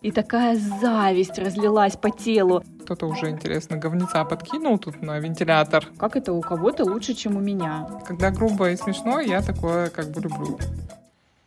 [0.00, 2.62] И такая зависть разлилась по телу.
[2.82, 5.86] Кто-то уже, интересно, говнеца подкинул тут на вентилятор.
[5.98, 7.88] Как это у кого-то лучше, чем у меня?
[8.06, 10.58] Когда грубо и смешно, я такое как бы люблю.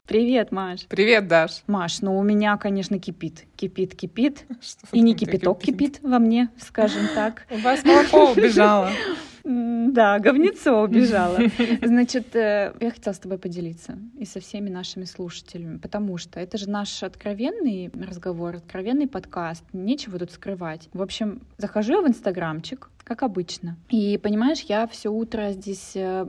[0.06, 0.88] Привет, Маш.
[0.90, 1.64] Привет, Даш.
[1.68, 3.46] Маш, ну у меня, конечно, кипит.
[3.56, 4.46] Кипит, кипит.
[4.62, 5.96] Что и не кипяток кипит?
[5.96, 7.48] кипит во мне, скажем так.
[7.50, 8.92] У вас молоко убежало.
[9.44, 11.40] Да, говнецо убежало.
[11.82, 16.58] Значит, э, я хотела с тобой поделиться и со всеми нашими слушателями, потому что это
[16.58, 19.64] же наш откровенный разговор, откровенный подкаст.
[19.74, 20.90] Нечего тут скрывать.
[20.94, 23.76] В общем, захожу я в инстаграмчик, как обычно.
[23.90, 26.26] И понимаешь, я все утро здесь э,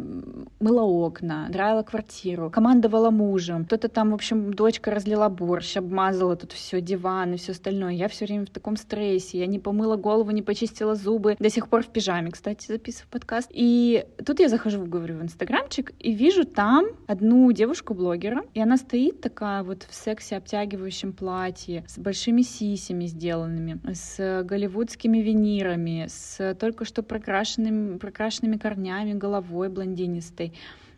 [0.59, 3.67] мыла окна, драила квартиру, командовала мужем.
[3.67, 7.93] Кто-то там, в общем, дочка разлила борщ, обмазала тут все, диван и все остальное.
[7.93, 9.39] Я все время в таком стрессе.
[9.39, 11.37] Я не помыла голову, не почистила зубы.
[11.39, 13.49] До сих пор в пижаме, кстати, записываю подкаст.
[13.53, 18.43] И тут я захожу, говорю, в инстаграмчик и вижу там одну девушку-блогера.
[18.55, 25.19] И она стоит такая вот в сексе обтягивающем платье, с большими сисями сделанными, с голливудскими
[25.19, 30.53] винирами, с только что прокрашенным, прокрашенными корнями, головой блондинистой.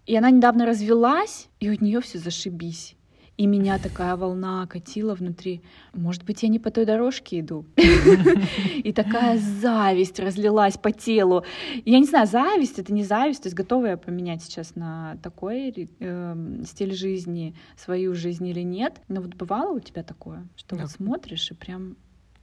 [0.06, 2.96] И она недавно развелась, и у нее все зашибись.
[3.36, 5.60] И меня такая волна окатила внутри.
[5.92, 7.66] Может быть, я не по той дорожке иду.
[8.84, 11.44] И такая зависть разлилась по телу.
[11.84, 15.90] Я не знаю, зависть это не зависть, то есть готова я поменять сейчас на такой
[15.98, 19.00] э, стиль жизни, свою жизнь или нет.
[19.08, 21.96] Но вот бывало у тебя такое, что вот смотришь и прям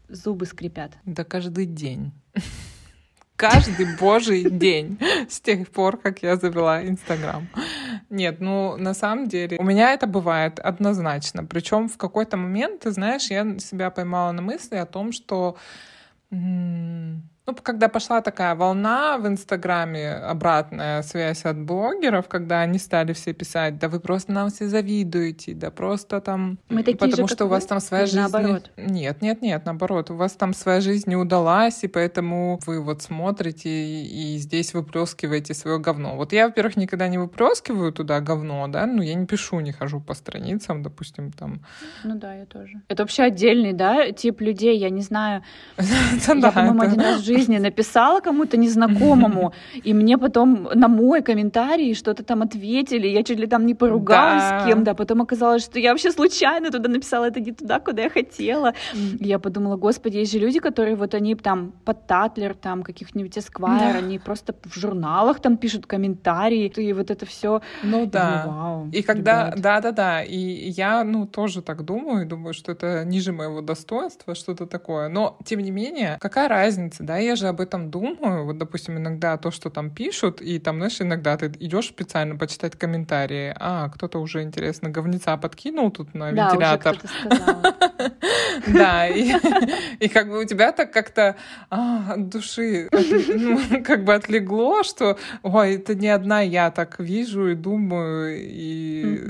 [0.10, 0.92] зубы скрипят.
[1.06, 2.12] Да каждый день
[3.42, 7.48] каждый божий день с тех пор, как я завела Инстаграм.
[8.12, 11.44] Нет, ну на самом деле у меня это бывает однозначно.
[11.44, 15.58] Причем в какой-то момент, ты знаешь, я себя поймала на мысли о том, что
[17.48, 23.34] ну, когда пошла такая волна в Инстаграме, обратная связь от блогеров, когда они стали все
[23.34, 26.60] писать, да вы просто нам все завидуете, да просто там...
[26.70, 28.20] Мы такие потому же, что у вас там своя жизнь...
[28.20, 28.70] Наоборот.
[28.78, 30.12] Нет, нет, нет, наоборот.
[30.12, 34.76] У вас там своя жизнь не удалась, и поэтому вы вот смотрите и, и здесь
[34.76, 36.16] выплескиваете свое говно.
[36.16, 40.00] Вот я, во-первых, никогда не выплескиваю туда говно, да, ну я не пишу, не хожу
[40.00, 41.66] по страницам, допустим, там...
[42.04, 42.82] Ну да, я тоже.
[42.88, 45.44] Это вообще отдельный, да, тип людей, я не знаю.
[46.28, 49.54] Я, по-моему, один раз в жизни жизни написала кому-то незнакомому,
[49.84, 54.50] и мне потом на мой комментарий что-то там ответили, я чуть ли там не поругалась
[54.50, 54.60] да.
[54.60, 58.04] с кем-то, а потом оказалось, что я вообще случайно туда написала, это не туда, куда
[58.04, 58.74] я хотела.
[59.20, 63.38] И я подумала, господи, есть же люди, которые вот они там под Татлер, там каких-нибудь
[63.60, 63.98] да.
[63.98, 67.62] они просто в журналах там пишут комментарии, и вот это все.
[67.84, 68.46] Ну да.
[68.48, 73.62] Вау, и когда, да-да-да, и я, ну, тоже так думаю, думаю, что это ниже моего
[73.62, 75.10] достоинства, что-то такое.
[75.10, 78.46] Но, тем не менее, какая разница, да, я же об этом думаю.
[78.46, 82.76] Вот, допустим, иногда то, что там пишут, и там, знаешь, иногда ты идешь специально почитать
[82.76, 83.54] комментарии.
[83.58, 86.98] А, кто-то уже, интересно, говнеца подкинул тут на да, вентилятор.
[88.68, 91.36] Да, и как бы у тебя так как-то
[91.70, 92.90] а, от души
[93.86, 99.22] как бы отлегло, что, ой, это не одна я так вижу и думаю, и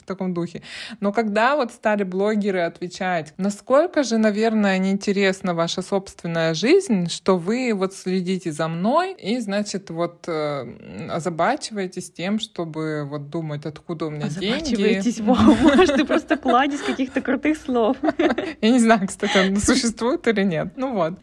[0.00, 0.62] в таком духе.
[1.00, 7.72] Но когда вот стали блогеры отвечать, насколько же, наверное, неинтересна ваша собственная жизнь, что вы
[7.74, 14.10] вот следите за мной и, значит, вот э, озабачиваетесь тем, чтобы вот думать, откуда у
[14.10, 14.74] меня деньги.
[14.74, 17.96] Озабачиваетесь, может, ты просто кладезь каких-то крутых слов.
[18.60, 20.72] Я не знаю, кстати, он существует или нет.
[20.76, 21.14] Ну вот,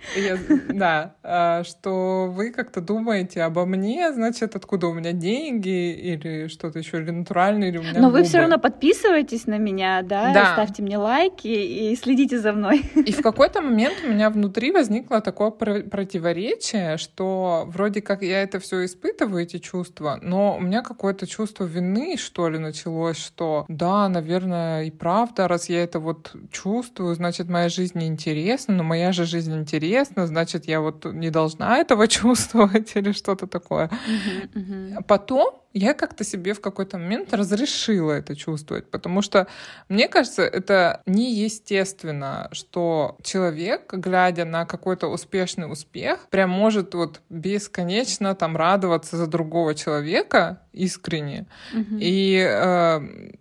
[0.73, 6.79] да, э, что вы как-то думаете обо мне, значит, откуда у меня деньги или что-то
[6.79, 10.53] еще, или натуральное, или у меня Но вы все равно подписывайтесь на меня, да, да,
[10.53, 12.81] ставьте мне лайки и следите за мной.
[12.95, 15.51] И в какой-то момент у меня внутри возникло такое
[15.97, 21.63] противоречие, что вроде как я это все испытываю, эти чувства, но у меня какое-то чувство
[21.63, 27.50] вины, что ли, началось, что да, наверное, и правда, раз я это вот чувствую, значит,
[27.50, 32.91] моя жизнь неинтересна, но моя же жизнь интересна, значит, я вот не должна этого чувствовать
[32.96, 33.88] или что-то такое.
[33.88, 35.03] Uh-huh, uh-huh.
[35.07, 39.48] Потом я как-то себе в какой-то момент разрешила это чувствовать, потому что
[39.90, 48.36] мне кажется, это неестественно, что человек, глядя на какой-то успешный успех, прям может вот бесконечно
[48.36, 51.48] там радоваться за другого человека искренне.
[51.74, 52.00] Mm-hmm.
[52.00, 53.31] И э,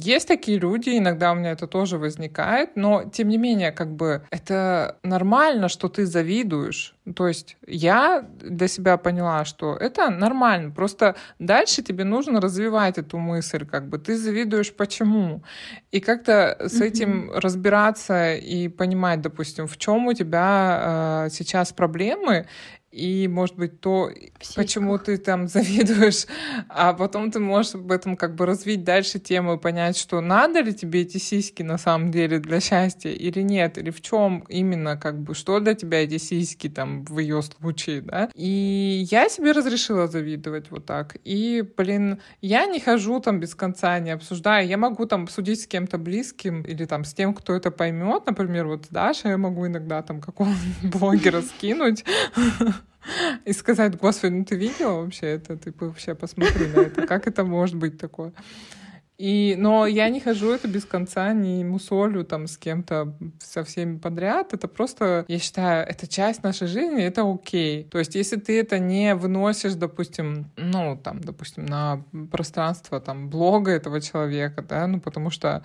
[0.00, 4.22] есть такие люди, иногда у меня это тоже возникает, но тем не менее, как бы
[4.30, 6.94] это нормально, что ты завидуешь.
[7.14, 10.70] То есть я для себя поняла, что это нормально.
[10.70, 15.42] Просто дальше тебе нужно развивать эту мысль, как бы ты завидуешь почему.
[15.90, 17.40] И как-то с этим mm-hmm.
[17.40, 22.46] разбираться и понимать, допустим, в чем у тебя э, сейчас проблемы,
[22.94, 24.10] и, может быть, то,
[24.54, 26.26] почему ты там завидуешь,
[26.68, 30.60] а потом ты можешь об этом как бы развить дальше тему и понять, что надо
[30.60, 34.96] ли тебе эти сиськи на самом деле для счастья или нет, или в чем именно
[34.96, 38.30] как бы, что для тебя эти сиськи там в ее случае, да.
[38.34, 41.16] И я себе разрешила завидовать вот так.
[41.24, 44.68] И, блин, я не хожу там без конца, не обсуждаю.
[44.68, 48.26] Я могу там обсудить с кем-то близким или там с тем, кто это поймет.
[48.26, 52.04] Например, вот с Дашей я могу иногда там какого-нибудь блогера скинуть
[53.44, 55.56] и сказать, господи, ну ты видела вообще это?
[55.56, 57.06] Ты вообще посмотри на это.
[57.06, 58.32] Как это может быть такое?
[59.16, 63.98] И, но я не хожу это без конца, не мусолю там с кем-то со всеми
[63.98, 64.52] подряд.
[64.54, 67.84] Это просто, я считаю, это часть нашей жизни, это окей.
[67.84, 72.02] То есть, если ты это не выносишь, допустим, ну, там, допустим, на
[72.32, 75.62] пространство там блога этого человека, да, ну, потому что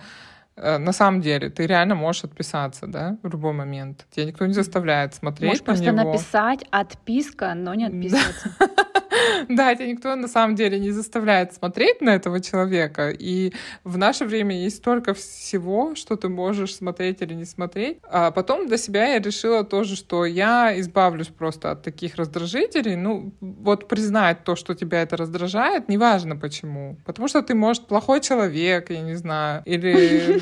[0.56, 4.06] на самом деле ты реально можешь отписаться, да, в любой момент.
[4.10, 6.12] Тебя никто не заставляет смотреть Можешь на просто него.
[6.12, 8.50] написать отписка, но не отписаться.
[8.58, 8.68] Да,
[9.80, 13.10] тебя никто на самом деле не заставляет смотреть на этого человека.
[13.10, 13.52] И
[13.84, 17.98] в наше время есть столько всего, что ты можешь смотреть или не смотреть.
[18.10, 22.96] А потом для себя я решила тоже, что я избавлюсь просто от таких раздражителей.
[22.96, 26.96] Ну, вот признать то, что тебя это раздражает, неважно почему.
[27.04, 30.40] Потому что ты, может, плохой человек, я не знаю, или,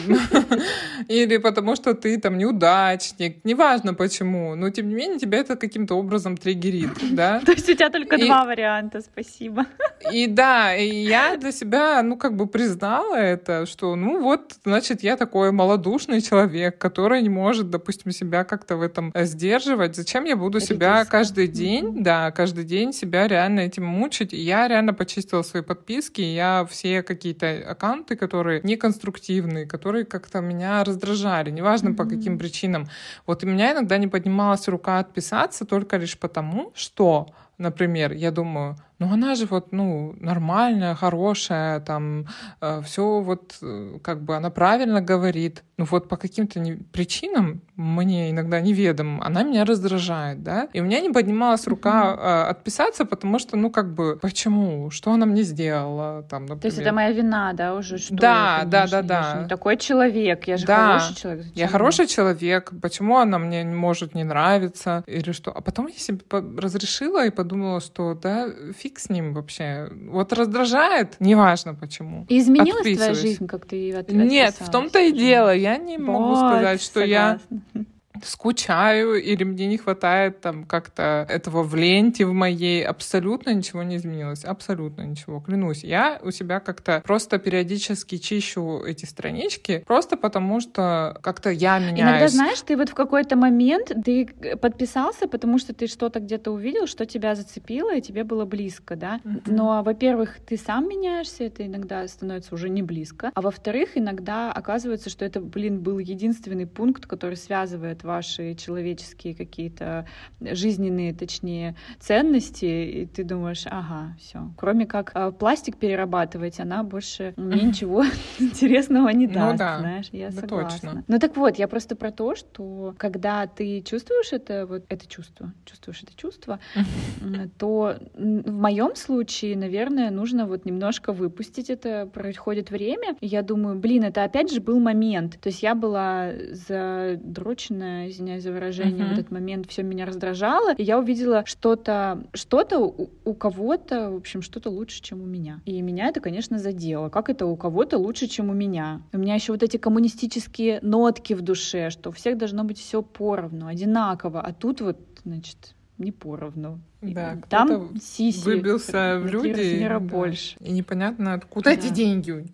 [1.09, 4.55] или потому что ты там неудачник, неважно почему.
[4.55, 7.41] Но, тем не менее, тебя это каким-то образом триггерит, да?
[7.47, 8.58] То есть у тебя только два варианта,
[9.01, 9.67] спасибо.
[10.13, 15.03] И да, и я для себя, ну, как бы признала это, что, ну, вот, значит,
[15.03, 19.97] я такой малодушный человек, который не может, допустим, себя как-то в этом сдерживать.
[19.97, 20.75] Зачем я буду Редиска.
[20.75, 22.03] себя каждый день, mm-hmm.
[22.03, 24.33] да, каждый день себя реально этим мучить?
[24.33, 30.85] И я реально почистила свои подписки, я все какие-то аккаунты, которые неконструктивные, которые как-то меня
[30.85, 31.97] раздражали, неважно mm-hmm.
[31.97, 32.87] по каким причинам.
[33.27, 37.29] Вот у меня иногда не поднималась рука отписаться только лишь потому, что
[37.59, 42.27] например, я думаю, ну она же вот, ну, нормальная, хорошая, там,
[42.61, 45.63] э, все вот, э, как бы она правильно говорит.
[45.77, 50.69] Ну вот по каким-то не, причинам, мне иногда неведомым, она меня раздражает, да.
[50.73, 54.91] И у меня не поднималась рука э, отписаться, потому что, ну, как бы, почему?
[54.91, 56.63] Что она мне сделала, там, например.
[56.63, 57.99] То есть это моя вина, да, уже?
[57.99, 59.35] Что да, я, да, да, да.
[59.37, 61.43] Я же такой человек, я же да, хороший человек.
[61.45, 65.53] Зачем я хороший человек, почему она мне может не нравиться или что?
[65.53, 66.19] А потом я себе
[66.57, 69.89] разрешила и подумала, что, да, фиг с ним вообще.
[70.09, 72.25] Вот раздражает, неважно почему.
[72.29, 75.55] И изменилась твоя жизнь, как ты от, Нет, в том-то и дело.
[75.55, 77.45] Я не вот, могу сказать, что согласна.
[77.75, 77.85] я
[78.25, 82.85] скучаю или мне не хватает там как-то этого в ленте в моей.
[82.85, 84.45] Абсолютно ничего не изменилось.
[84.45, 85.41] Абсолютно ничего.
[85.41, 85.85] Клянусь.
[85.85, 92.01] Я у себя как-то просто периодически чищу эти странички, просто потому что как-то я меняюсь.
[92.01, 94.27] Иногда, знаешь, ты вот в какой-то момент ты
[94.61, 99.21] подписался, потому что ты что-то где-то увидел, что тебя зацепило, и тебе было близко, да?
[99.25, 99.43] Uh-huh.
[99.47, 103.31] Но, во-первых, ты сам меняешься, это иногда становится уже не близко.
[103.35, 110.07] А во-вторых, иногда оказывается, что это, блин, был единственный пункт, который связывает ваши человеческие какие-то
[110.41, 114.51] жизненные, точнее, ценности, и ты думаешь, ага, все.
[114.57, 118.05] Кроме как э, пластик перерабатывать, она больше мне ничего
[118.39, 120.81] интересного не ну даст, ну, да, знаешь, я да согласна.
[120.81, 121.05] Точно.
[121.07, 125.53] Ну так вот, я просто про то, что когда ты чувствуешь это вот это чувство,
[125.67, 126.59] чувствуешь это чувство,
[127.59, 133.79] то в моем случае, наверное, нужно вот немножко выпустить это, проходит время, и я думаю,
[133.79, 139.11] блин, это опять же был момент, то есть я была задроченная извиняюсь за выражение, uh-huh.
[139.11, 144.17] в этот момент все меня раздражало, и я увидела что-то, что-то у, у кого-то, в
[144.17, 145.61] общем, что-то лучше, чем у меня.
[145.65, 147.09] И меня это, конечно, задело.
[147.09, 149.03] Как это у кого-то лучше, чем у меня?
[149.13, 153.03] У меня еще вот эти коммунистические нотки в душе, что у всех должно быть все
[153.03, 156.81] поровну, одинаково, а тут вот, значит, не поровну.
[157.01, 160.01] Да, там сиси выбился в люди да.
[160.01, 160.57] больше.
[160.61, 161.73] И непонятно, откуда да.
[161.73, 162.53] эти деньги у них.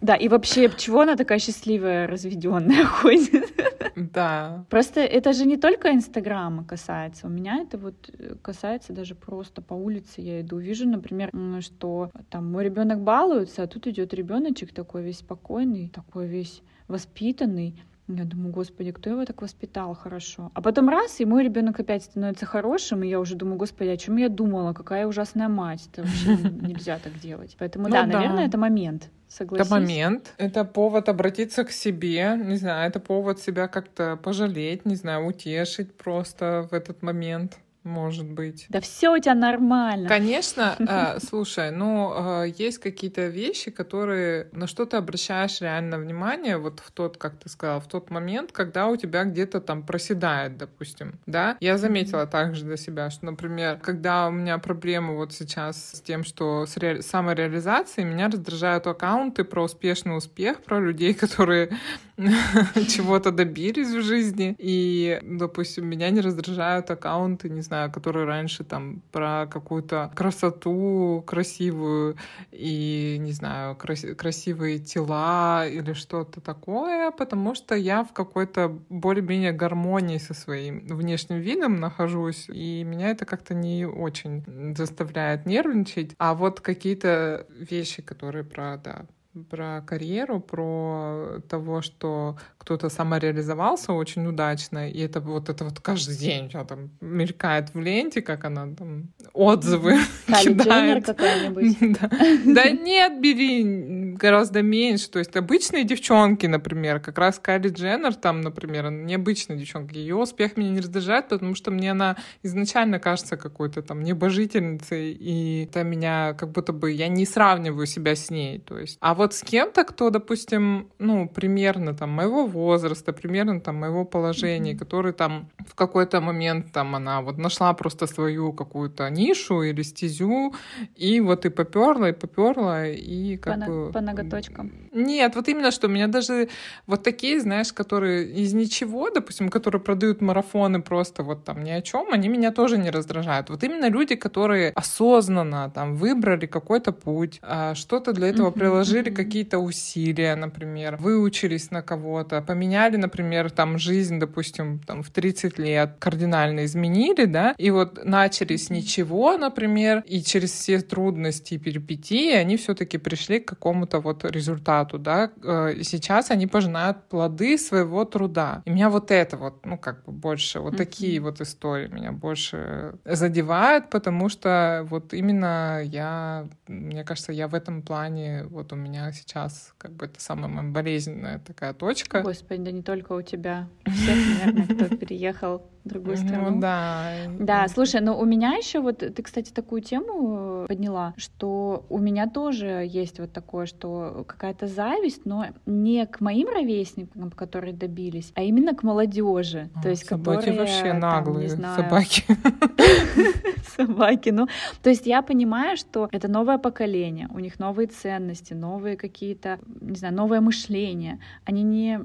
[0.00, 3.52] Да, и вообще, чего она такая счастливая, разведенная ходит?
[3.96, 4.64] Да.
[4.68, 7.26] Просто это же не только Инстаграма касается.
[7.26, 12.10] У меня это вот э, касается даже просто по улице я иду, вижу, например, что
[12.28, 17.82] там мой ребенок балуется, а тут идет ребеночек такой весь спокойный, такой весь воспитанный.
[18.08, 20.52] Я думаю, господи, кто его так воспитал хорошо?
[20.54, 23.96] А потом раз, и мой ребенок опять становится хорошим, и я уже думаю, господи, о
[23.96, 24.72] чем я думала?
[24.72, 25.88] Какая ужасная мать.
[25.92, 27.56] Это вообще нельзя так делать.
[27.58, 29.10] Поэтому, ну, да, да, наверное, это момент.
[29.28, 29.66] Согласись.
[29.66, 30.34] Это момент.
[30.38, 32.38] Это повод обратиться к себе.
[32.40, 37.58] Не знаю, это повод себя как-то пожалеть, не знаю, утешить просто в этот момент.
[37.86, 38.66] Может быть.
[38.68, 40.08] Да все у тебя нормально.
[40.08, 46.58] Конечно, э, слушай, ну э, есть какие-то вещи, которые на что ты обращаешь реально внимание,
[46.58, 50.56] вот в тот, как ты сказала, в тот момент, когда у тебя где-то там проседает,
[50.58, 51.56] допустим, да.
[51.60, 56.24] Я заметила также для себя, что, например, когда у меня проблемы вот сейчас с тем,
[56.24, 57.02] что с ре...
[57.02, 61.70] самореализацией, меня раздражают аккаунты про успешный успех, про людей, которые
[62.88, 69.02] чего-то добились в жизни, и, допустим, меня не раздражают аккаунты, не знаю, которые раньше там
[69.12, 72.16] про какую-то красоту красивую
[72.52, 79.52] и, не знаю, крас- красивые тела или что-то такое, потому что я в какой-то более-менее
[79.52, 86.12] гармонии со своим внешним видом нахожусь, и меня это как-то не очень заставляет нервничать.
[86.18, 89.06] А вот какие-то вещи, которые про, да,
[89.44, 96.16] про карьеру, про того, что кто-то самореализовался очень удачно, и это вот это вот каждый
[96.16, 99.98] день тебя там мелькает в ленте, как она там отзывы
[100.42, 101.06] кидает.
[101.06, 102.10] да.
[102.44, 105.10] да нет, бери гораздо меньше.
[105.10, 110.56] То есть обычные девчонки, например, как раз Кайли Дженнер, там, например, необычная девчонка, ее успех
[110.56, 116.34] меня не раздражает, потому что мне она изначально кажется какой-то там небожительницей, и это меня
[116.34, 118.58] как будто бы я не сравниваю себя с ней.
[118.58, 123.76] То есть, а вот с кем-то, кто, допустим, ну, примерно там моего возраста, примерно там
[123.76, 124.78] моего положения, mm-hmm.
[124.78, 130.54] который там в какой-то момент там она вот нашла просто свою какую-то нишу или стезю,
[130.94, 133.92] и вот и поперла, и поперла, и как по, бы...
[133.92, 134.72] По ноготочкам.
[134.92, 136.48] Нет, вот именно что, у меня даже
[136.86, 141.82] вот такие, знаешь, которые из ничего, допустим, которые продают марафоны просто вот там ни о
[141.82, 143.50] чем, они меня тоже не раздражают.
[143.50, 149.58] Вот именно люди, которые осознанно там выбрали какой-то путь, а, что-то для этого приложили, какие-то
[149.58, 156.64] усилия, например, выучились на кого-то, поменяли, например, там жизнь, допустим, там в 30 лет кардинально
[156.64, 162.56] изменили, да, и вот начали с ничего, например, и через все трудности и перипетии они
[162.56, 168.62] все-таки пришли к какому-то вот результату, да, э, сейчас они пожинают плоды своего труда.
[168.66, 170.76] И меня вот это вот, ну, как бы больше, вот mm-hmm.
[170.76, 177.54] такие вот истории меня больше задевают, потому что вот именно я, мне кажется, я в
[177.54, 182.22] этом плане, вот у меня сейчас как бы это самая моя болезненная такая точка.
[182.22, 183.68] Господи, да не только у тебя.
[183.84, 186.50] Всех, наверное, кто переехал другую страну.
[186.50, 187.12] Ну да.
[187.38, 192.28] Да, слушай, но у меня еще вот, ты, кстати, такую тему подняла, что у меня
[192.28, 198.42] тоже есть вот такое, что какая-то зависть, но не к моим ровесникам, которые добились, а
[198.42, 199.70] именно к молодежи.
[199.74, 202.24] А, то есть, собаки которые, вообще наглые, там, знаю, собаки.
[203.76, 204.48] Собаки, ну,
[204.82, 209.96] то есть я понимаю, что это новое поколение, у них новые ценности, новые какие-то, не
[209.96, 211.18] знаю, новое мышление.
[211.44, 212.00] Они не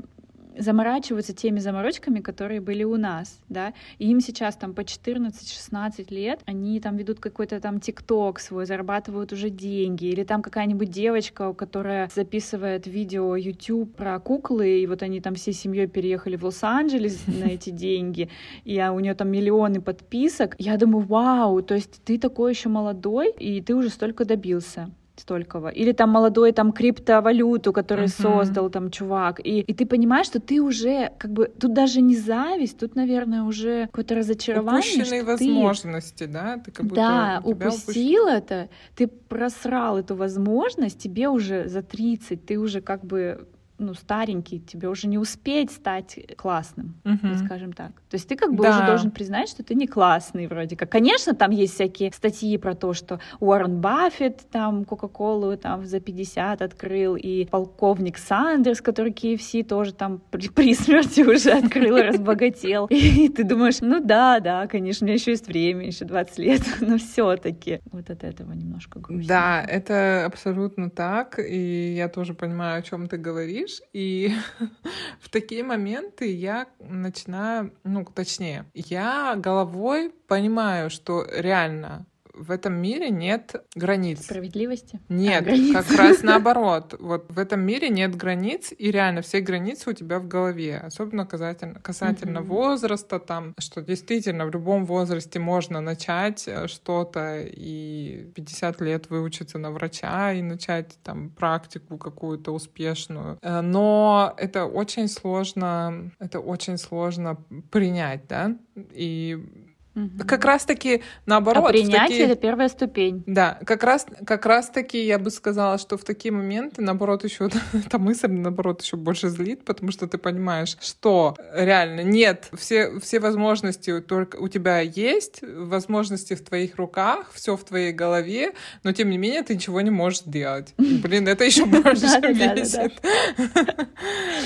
[0.62, 6.42] заморачиваются теми заморочками, которые были у нас, да, и им сейчас там по 14-16 лет,
[6.46, 12.10] они там ведут какой-то там ТикТок свой, зарабатывают уже деньги, или там какая-нибудь девочка, которая
[12.14, 17.46] записывает видео YouTube про куклы, и вот они там всей семьей переехали в Лос-Анджелес на
[17.46, 18.30] эти деньги,
[18.64, 23.32] и у нее там миллионы подписок, я думаю, вау, то есть ты такой еще молодой,
[23.32, 24.90] и ты уже столько добился
[25.22, 25.70] столького.
[25.70, 28.22] Или там молодой там криптовалюту, который uh-huh.
[28.22, 29.40] создал там чувак.
[29.40, 33.44] И, и ты понимаешь, что ты уже как бы тут даже не зависть, тут, наверное,
[33.44, 34.82] уже какое-то разочарование.
[34.82, 36.58] Упущенные возможности, ты, да?
[36.58, 38.36] Ты как будто да, упустил упущ...
[38.36, 43.48] это, ты просрал эту возможность, тебе уже за 30, ты уже как бы
[43.82, 47.44] ну, старенький, тебе уже не успеть стать классным, uh-huh.
[47.44, 47.92] скажем так.
[48.10, 48.70] То есть ты как бы да.
[48.70, 50.92] уже должен признать, что ты не классный вроде как.
[50.92, 56.62] Конечно, там есть всякие статьи про то, что Уоррен Баффет там Кока-Колу там за 50
[56.62, 62.86] открыл, и полковник Сандерс, который KFC тоже там при, при смерти уже открыл и разбогател.
[62.86, 66.62] И ты думаешь, ну да, да, конечно, у меня еще есть время, еще 20 лет,
[66.82, 69.28] но все-таки вот от этого немножко грустно.
[69.28, 74.34] Да, это абсолютно так, и я тоже понимаю, о чем ты говоришь говоришь, и
[75.20, 83.10] в такие моменты я начинаю, ну, точнее, я головой понимаю, что реально в этом мире
[83.10, 84.24] нет границ.
[84.24, 85.00] Справедливости?
[85.10, 86.96] Нет, а, как раз наоборот.
[87.00, 90.78] Вот в этом мире нет границ, и реально все границы у тебя в голове.
[90.78, 92.44] Особенно касательно, касательно mm-hmm.
[92.44, 99.58] возраста, там, что действительно в любом возрасте можно начать э, что-то и 50 лет выучиться
[99.58, 103.38] на врача и начать там практику какую-то успешную.
[103.42, 107.38] Э, но это очень сложно, это очень сложно
[107.72, 110.26] принять, да, и Угу.
[110.26, 111.66] Как раз-таки наоборот.
[111.66, 112.24] А принятие такие...
[112.26, 113.24] это первая ступень.
[113.26, 118.00] Да, как раз, как раз-таки я бы сказала, что в такие моменты, наоборот, еще эта
[118.00, 124.00] мысль, наоборот, еще больше злит, потому что ты понимаешь, что реально нет, все, все возможности
[124.00, 129.18] только у тебя есть, возможности в твоих руках, все в твоей голове, но тем не
[129.18, 130.74] менее ты ничего не можешь сделать.
[130.78, 132.94] Блин, это еще больше бесит.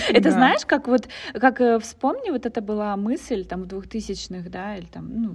[0.09, 4.75] Это знаешь, как вот, как э, вспомни, вот это была мысль там в двухтысячных, да,
[4.75, 5.35] или там, ну,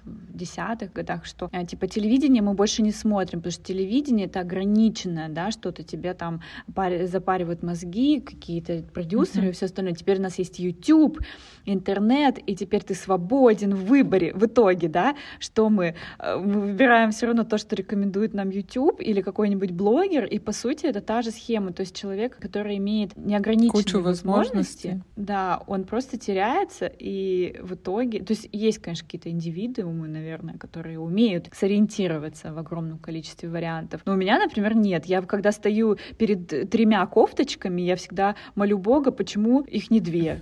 [0.05, 4.39] в десятых годах, что э, типа телевидение мы больше не смотрим, потому что телевидение это
[4.41, 6.41] ограниченное, да, что-то тебе там
[7.05, 9.93] запаривают мозги, какие-то продюсеры и все остальное.
[9.93, 11.19] Теперь у нас есть YouTube,
[11.65, 17.11] интернет, и теперь ты свободен в выборе в итоге, да, что мы, э, мы выбираем
[17.11, 21.21] все равно то, что рекомендует нам YouTube или какой-нибудь блогер, и по сути это та
[21.21, 25.03] же схема, то есть человек, который имеет неограниченные Кучу возможности, возможностей.
[25.15, 29.29] да, он просто теряется, и в итоге, то есть есть, конечно, какие-то
[29.91, 35.21] индивидуумы, наверное, которые умеют сориентироваться в огромном количестве вариантов, но у меня, например, нет, я
[35.21, 40.39] когда стою перед тремя кофточками, я всегда молю Бога, почему их не две,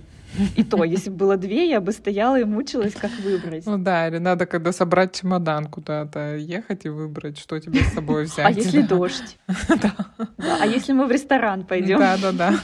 [0.56, 3.66] и то, если бы было две, я бы стояла и мучилась, как выбрать.
[3.66, 8.24] Ну да, или надо, когда собрать чемодан куда-то, ехать и выбрать, что тебе с собой
[8.24, 8.46] взять.
[8.46, 9.38] А если дождь?
[9.80, 9.94] Да.
[10.60, 11.98] А если мы в ресторан пойдем?
[11.98, 12.54] Да, да, да.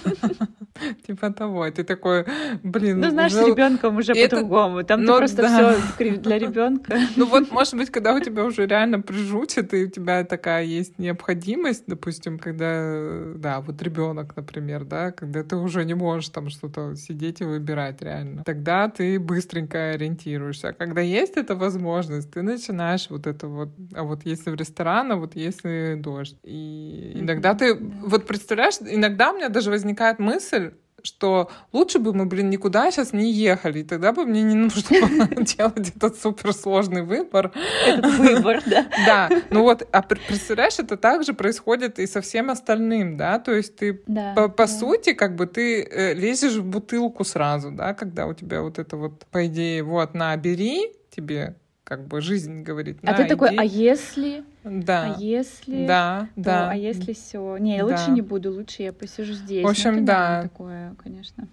[1.07, 1.71] Типа того.
[1.71, 2.27] ты такой,
[2.63, 3.01] блин.
[3.01, 4.83] Ну, знаешь, с ребенком уже по-другому.
[4.85, 6.99] Там ты просто все для ребенка.
[7.17, 10.99] Ну вот, может быть, когда у тебя уже реально прижучит, и у тебя такая есть
[10.99, 16.95] необходимость, допустим, когда, да, вот ребенок, например, да, когда ты уже не можешь там что-то
[16.97, 18.43] сидеть и выбирать реально.
[18.45, 20.69] Тогда ты быстренько ориентируешься.
[20.69, 25.13] А когда есть эта возможность, ты начинаешь вот это вот, а вот если в ресторан,
[25.13, 26.37] а вот если дождь.
[26.43, 30.73] И иногда ты, вот представляешь, иногда у меня даже возникает мысль,
[31.03, 35.01] что лучше бы мы, блин, никуда сейчас не ехали, и тогда бы мне не нужно
[35.01, 37.53] было делать этот суперсложный выбор.
[37.87, 38.87] Этот выбор, да.
[39.07, 43.77] Да, ну вот, а представляешь, это также происходит и со всем остальным, да, то есть
[43.77, 48.63] ты, по сути, как бы ты э, лезешь в бутылку сразу, да, когда у тебя
[48.63, 52.99] вот это вот, по идее, вот, на, бери тебе как бы жизнь говорит.
[53.05, 53.29] А ты иди.
[53.29, 54.43] такой, а если?
[54.65, 55.15] Да.
[55.15, 55.87] А если?
[55.87, 56.71] Да, то, да.
[56.71, 57.57] А если все?
[57.59, 57.85] Не, да.
[57.85, 59.65] лучше не буду, лучше я посижу здесь.
[59.65, 60.43] В общем, да.
[60.43, 61.47] Такое, конечно.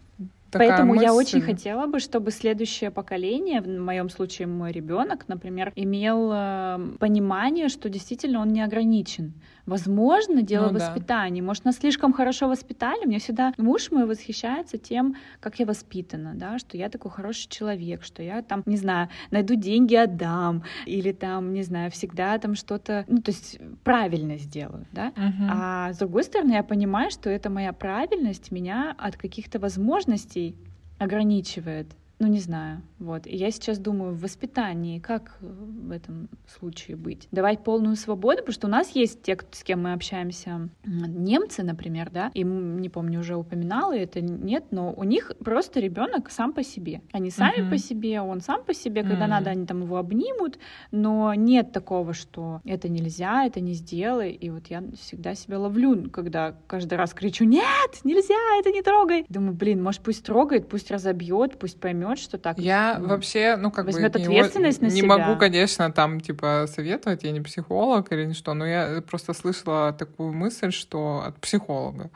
[0.49, 1.03] Такая Поэтому мысль.
[1.03, 6.79] я очень хотела бы, чтобы следующее поколение, в моем случае мой ребенок, например, имел э,
[6.99, 9.33] понимание, что действительно он не ограничен.
[9.65, 11.41] Возможно, дело ну, воспитания.
[11.41, 11.47] Да.
[11.47, 13.05] Может, нас слишком хорошо воспитали.
[13.05, 18.03] Мне всегда муж мой восхищается тем, как я воспитана, да, что я такой хороший человек,
[18.03, 23.05] что я там, не знаю, найду деньги, отдам, или там, не знаю, всегда там что-то,
[23.07, 25.13] ну, то есть правильно сделаю, да.
[25.15, 25.47] Угу.
[25.49, 30.55] А с другой стороны, я понимаю, что это моя правильность меня от каких-то возможностей
[30.99, 31.87] ограничивает
[32.23, 33.27] ну не знаю, вот.
[33.27, 37.27] И я сейчас думаю в воспитании, как э, в этом случае быть?
[37.31, 42.09] Давать полную свободу, потому что у нас есть те, с кем мы общаемся, немцы, например,
[42.11, 46.63] да, и не помню, уже упоминала это, нет, но у них просто ребенок сам по
[46.63, 47.01] себе.
[47.11, 47.69] Они сами uh-huh.
[47.69, 49.29] по себе, он сам по себе, когда uh-huh.
[49.29, 50.57] надо, они там его обнимут,
[50.91, 56.09] но нет такого, что это нельзя, это не сделай, и вот я всегда себя ловлю,
[56.09, 59.25] когда каждый раз кричу, нет, нельзя, это не трогай.
[59.27, 62.57] Думаю, блин, может пусть трогает, пусть разобьет, пусть поймет, поймет, что так.
[62.59, 65.17] Я ну, вообще, ну как возьмет бы ответственность не, на не себя.
[65.17, 70.33] могу, конечно, там типа советовать, я не психолог или ничто, но я просто слышала такую
[70.33, 72.09] мысль, что от психолога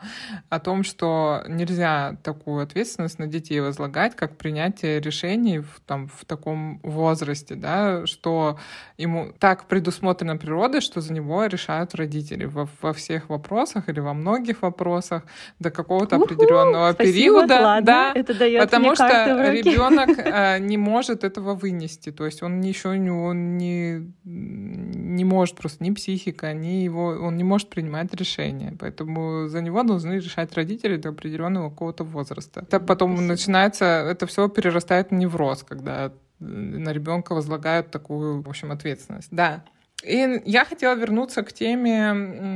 [0.50, 6.26] о том, что нельзя такую ответственность на детей возлагать, как принятие решений в, там в
[6.26, 8.58] таком возрасте, да, что
[8.98, 14.14] ему так предусмотрено природой, что за него решают родители во, во всех вопросах или во
[14.14, 15.24] многих вопросах
[15.60, 21.54] до какого-то определенного периода, да, это дает потому что ребенок ребенок э, не может этого
[21.56, 22.12] вынести.
[22.12, 27.36] То есть он еще не, он не, не может просто ни психика, ни его, он
[27.36, 28.76] не может принимать решения.
[28.80, 32.62] Поэтому за него должны решать родители до определенного какого-то возраста.
[32.62, 33.32] Это потом Спасибо.
[33.32, 39.30] начинается, это все перерастает в невроз, когда на ребенка возлагают такую, в общем, ответственность.
[39.32, 39.64] Да.
[40.08, 42.14] И я хотела вернуться к теме,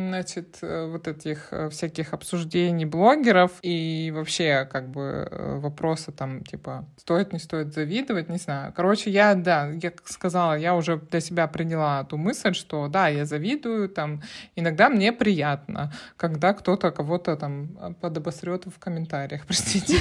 [0.10, 6.44] значит, э, вот этих э, всяких обсуждений блогеров и вообще, как бы, э, вопроса там,
[6.44, 8.74] типа, стоит, не стоит завидовать, не знаю.
[8.74, 13.26] Короче, я, да, я сказала, я уже для себя приняла ту мысль, что, да, я
[13.26, 14.22] завидую, там,
[14.56, 19.98] иногда мне приятно, когда кто-то кого-то там подобосрет в комментариях, простите.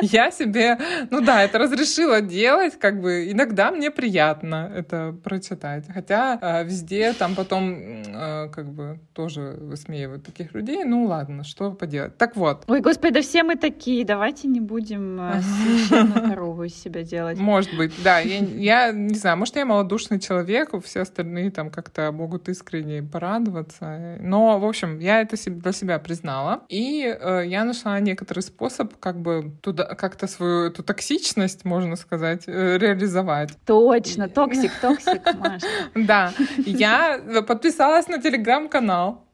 [0.00, 0.78] Я себе,
[1.10, 5.84] ну да, это разрешила делать, как бы иногда мне приятно это прочитать.
[5.92, 10.84] Хотя э, везде там потом э, как бы тоже высмеивают таких людей.
[10.84, 12.16] Ну ладно, что поделать.
[12.16, 12.64] Так вот.
[12.66, 17.38] Ой, господи, да все мы такие, давайте не будем э, священную корову из себя делать.
[17.38, 18.18] Может быть, да.
[18.20, 24.18] Я, я не знаю, может, я малодушный человек, все остальные там как-то могут искренне порадоваться.
[24.20, 26.62] Но, в общем, я это для себя признала.
[26.68, 32.44] И э, я нашла некоторый способ как бы туда как-то свою эту токсичность, можно сказать,
[32.46, 33.50] э, реализовать.
[33.66, 35.66] Точно, токсик, токсик, Маша.
[35.94, 39.27] Да, я подписалась на телеграм-канал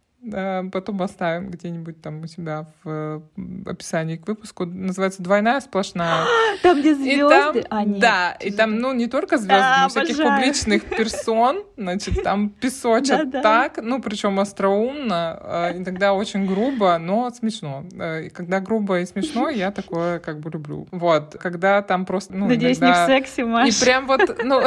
[0.73, 3.23] потом оставим где-нибудь там у себя в
[3.67, 4.65] описании к выпуску.
[4.65, 6.25] Называется «Двойная сплошная».
[6.63, 7.59] Там, где звезды?
[7.59, 7.99] И там, а, нет.
[7.99, 11.65] Да, и там, ну, не только звезды, да, но всяких публичных персон.
[11.77, 17.85] Значит, там песочат так, ну, причем остроумно, а, иногда очень грубо, но смешно.
[17.99, 20.87] А, и когда грубо и смешно, я такое как бы люблю.
[20.91, 23.01] Вот, когда там просто, ну, Надеюсь, иногда...
[23.01, 23.69] не в сексе, Маш.
[23.69, 24.63] И прям вот, ну,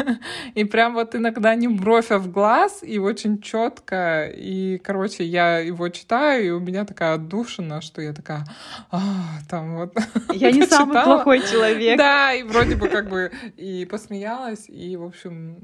[0.54, 5.24] и прям вот иногда не бровь, а в глаз, и очень четко, и, короче, короче,
[5.24, 8.44] я его читаю, и у меня такая отдушина, что я такая,
[8.90, 9.96] а, там вот.
[10.34, 11.96] Я не самый плохой человек.
[11.96, 15.56] Да, и вроде бы как бы и посмеялась, и, в общем,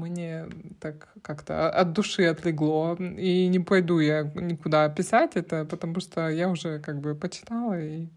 [0.00, 0.44] мне
[0.80, 2.94] так как-то от души отлегло.
[2.96, 8.08] И не пойду я никуда писать это, потому что я уже как бы почитала и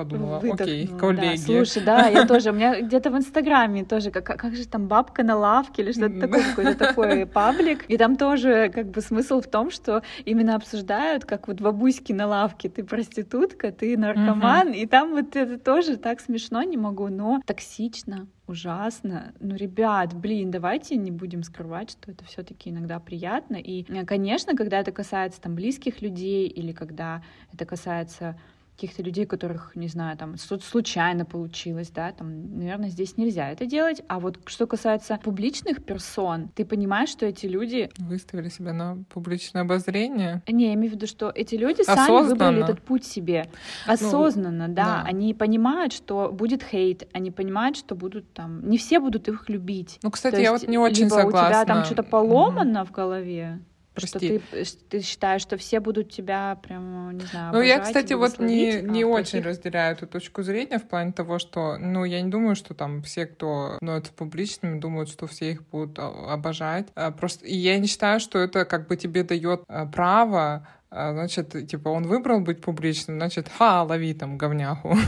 [0.00, 1.36] подумала, Выдохнула, окей, коллеги.
[1.36, 1.42] Да.
[1.42, 5.22] Слушай, да, я тоже, у меня где-то в Инстаграме тоже, как, как же там бабка
[5.22, 9.46] на лавке или что-то такое, какой-то такой паблик, и там тоже как бы смысл в
[9.46, 15.10] том, что именно обсуждают, как вот бабуськи на лавке, ты проститутка, ты наркоман, и там
[15.10, 19.32] вот это тоже так смешно, не могу, но токсично ужасно.
[19.40, 23.56] Ну, ребят, блин, давайте не будем скрывать, что это все таки иногда приятно.
[23.56, 28.36] И, конечно, когда это касается там близких людей или когда это касается
[28.80, 34.02] каких-то людей, которых, не знаю, там случайно получилось, да, там, наверное, здесь нельзя это делать.
[34.08, 37.90] А вот что касается публичных персон, ты понимаешь, что эти люди...
[37.98, 40.42] Выставили себя на публичное обозрение?
[40.48, 42.06] Не, я имею в виду, что эти люди Осознанно.
[42.06, 43.50] сами выбрали этот путь себе.
[43.86, 44.84] Ну, Осознанно, ну, да.
[44.84, 45.02] да.
[45.06, 48.66] Они понимают, что будет хейт, они понимают, что будут там...
[48.66, 49.98] Не все будут их любить.
[50.02, 51.48] Ну, кстати, То я вот не очень либо согласна.
[51.48, 52.86] у тебя там что-то поломано mm-hmm.
[52.86, 53.60] в голове,
[53.94, 54.38] Прости.
[54.38, 58.38] Что ты, ты считаешь, что все будут тебя прям, не знаю, Ну, я, кстати, вот
[58.38, 62.30] не, не а очень разделяю эту точку зрения в плане того, что, ну, я не
[62.30, 66.86] думаю, что там все, кто становятся публичными, думают, что все их будут а, обожать.
[66.94, 71.88] А, просто и я не считаю, что это как бы тебе дает право значит, типа,
[71.88, 74.96] он выбрал быть публичным, значит, ха, лови там говняху.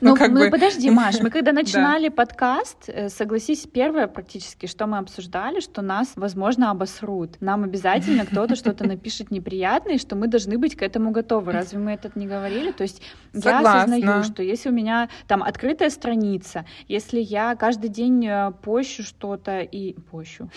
[0.00, 4.98] Ну, ну, ну подожди, Маш, мы когда начинали подкаст, э, согласись, первое практически, что мы
[4.98, 7.36] обсуждали, что нас, возможно, обосрут.
[7.40, 11.52] Нам обязательно кто-то что-то напишет неприятное, что мы должны быть к этому готовы.
[11.52, 12.72] Разве мы это не говорили?
[12.72, 18.26] То есть я осознаю, что если у меня там открытая страница, если я каждый день
[18.26, 19.94] э, пощу что-то и...
[20.10, 20.50] Пощу?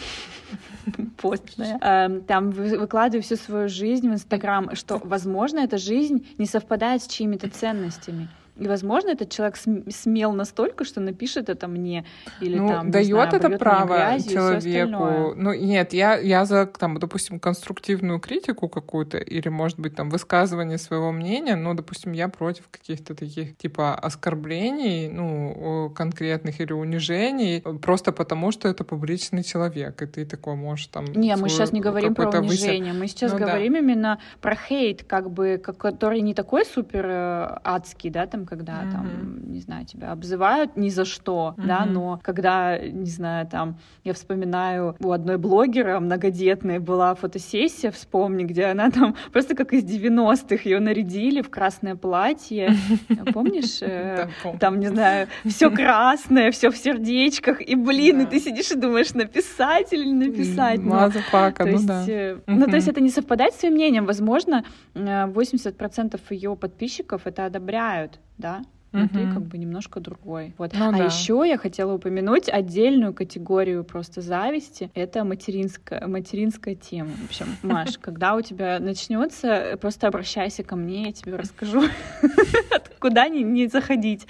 [1.22, 1.78] Постная.
[1.82, 7.02] Эм, там выкладываю всю свою жизнь в Инстаграм, Инстаграм, что, возможно, эта жизнь не совпадает
[7.02, 8.28] с чьими-то ценностями.
[8.60, 12.06] И, возможно, этот человек смел настолько, что напишет это мне
[12.42, 15.34] или ну, там, дает знаю, это право человеку.
[15.36, 20.78] Ну, нет, я, я за, там, допустим, конструктивную критику какую-то, или, может быть, там, высказывание
[20.78, 28.12] своего мнения, но, допустим, я против каких-то таких, типа, оскорблений, ну, конкретных или унижений, просто
[28.12, 31.06] потому, что это публичный человек, и ты такой можешь там...
[31.06, 33.80] Не, мы сейчас не говорим про унижение, мы сейчас ну, говорим да.
[33.80, 38.92] именно про хейт, как бы, который не такой супер э, адский, да, там, когда mm-hmm.
[38.92, 41.68] там, не знаю, тебя обзывают ни за что, mm-hmm.
[41.68, 48.44] да, но когда, не знаю, там, я вспоминаю, у одной блогера многодетной была фотосессия, вспомни,
[48.44, 52.74] где она там просто как из 90-х ее нарядили в красное платье,
[53.34, 53.82] помнишь?
[53.82, 54.30] Э,
[54.60, 59.14] там, не знаю, все красное, все в сердечках, и, блин, и ты сидишь и думаешь,
[59.14, 60.80] написать или не написать.
[60.80, 62.06] Motherfucker, ну да.
[62.08, 64.06] Э, ну, то есть это не совпадает с своим мнением.
[64.06, 64.64] Возможно,
[64.96, 69.14] 80% э, ее подписчиков это одобряют, да, но угу.
[69.14, 70.54] ты как бы немножко другой.
[70.58, 70.74] Вот.
[70.74, 71.06] Ну, а да.
[71.06, 74.90] еще я хотела упомянуть отдельную категорию просто зависти.
[74.94, 77.12] Это материнская, материнская тема.
[77.12, 81.84] В общем, Маш, когда у тебя начнется, просто обращайся ко мне, я тебе расскажу,
[83.00, 84.28] куда не, не заходить.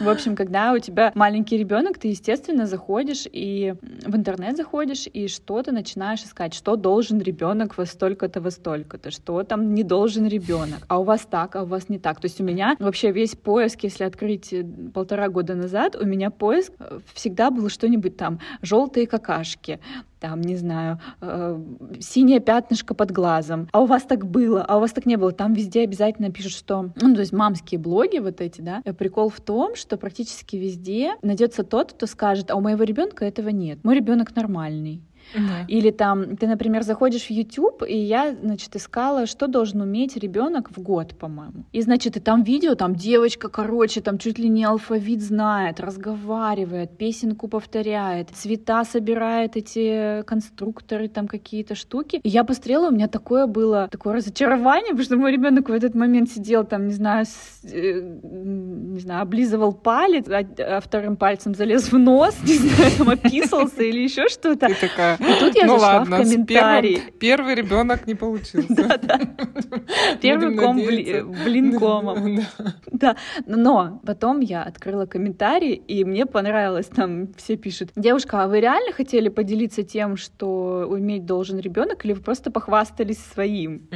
[0.00, 3.74] В общем, когда у тебя маленький ребенок, ты, естественно, заходишь и
[4.06, 9.42] в интернет заходишь и что-то начинаешь искать, что должен ребенок во столько-то, во столько-то, что
[9.42, 12.20] там не должен ребенок, а у вас так, а у вас не так.
[12.20, 14.64] То есть у меня вообще весь поиск, если открыть э,
[14.94, 19.80] полтора года назад, у меня поиск э, всегда был что-нибудь там желтые какашки,
[20.20, 21.60] там, не знаю, э,
[22.00, 25.32] синее пятнышко под глазом, а у вас так было, а у вас так не было.
[25.32, 28.82] Там везде обязательно пишут, что, ну, то есть мамские блоги вот эти, да.
[28.84, 33.24] Э, прикол в том, что практически везде найдется тот, кто скажет, а у моего ребенка
[33.24, 33.82] этого нет.
[33.84, 35.02] Мой ребенок нормальный.
[35.34, 35.64] Да.
[35.68, 40.70] Или там ты, например, заходишь в YouTube, и я, значит, искала, что должен уметь ребенок
[40.70, 41.64] в год, по-моему.
[41.72, 46.96] И, значит, и там видео, там девочка, короче, там чуть ли не алфавит знает, разговаривает,
[46.96, 52.20] песенку повторяет, цвета собирает эти конструкторы, там какие-то штуки.
[52.22, 55.94] И я посмотрела, у меня такое было, такое разочарование, потому что мой ребенок в этот
[55.94, 60.44] момент сидел там, не знаю, с, э, не знаю, облизывал палец, а,
[60.76, 64.68] а вторым пальцем залез в нос, не знаю, там описался или еще что-то.
[64.68, 67.02] Ты такая, и тут я ну зашла ладно, в комментарии.
[67.18, 68.98] первый ребенок не получился.
[70.20, 72.40] Первый ком блинкомом.
[72.90, 78.60] Да, но потом я открыла комментарий, и мне понравилось, там все пишут, девушка, а вы
[78.60, 83.86] реально хотели поделиться тем, что уметь должен ребенок, или вы просто похвастались своим?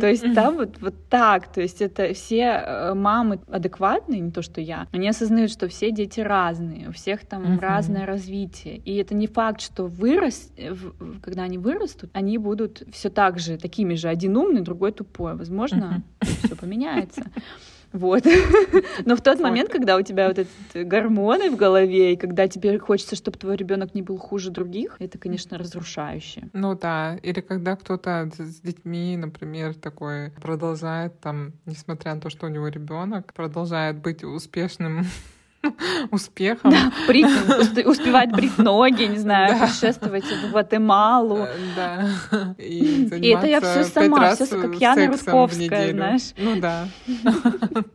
[0.00, 4.42] То есть там вот, вот так, то есть это все э, мамы адекватные, не то
[4.42, 9.14] что я, они осознают, что все дети разные, у всех там разное развитие, и это
[9.14, 10.52] не факт, что вырос
[11.22, 15.34] когда они вырастут, они будут все так же, такими же, один умный, другой тупой.
[15.34, 17.24] Возможно, все поменяется.
[17.92, 18.24] Вот.
[19.04, 22.78] Но в тот момент, когда у тебя вот эти гормоны в голове, и когда тебе
[22.78, 26.48] хочется, чтобы твой ребенок не был хуже других, это, конечно, разрушающе.
[26.52, 27.18] Ну да.
[27.22, 32.68] Или когда кто-то с детьми, например, такой продолжает там, несмотря на то, что у него
[32.68, 35.04] ребенок, продолжает быть успешным
[36.10, 36.70] успехом.
[36.70, 37.26] Да, брить,
[37.86, 39.66] успевать брить ноги, не знаю, да.
[39.66, 41.38] путешествовать в Гватемалу.
[41.38, 42.08] Э, да.
[42.58, 46.32] И, и это я все сама, все как Яна Русковская, знаешь.
[46.36, 46.88] Ну да.